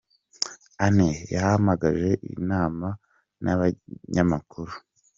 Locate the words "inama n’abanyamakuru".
2.35-4.73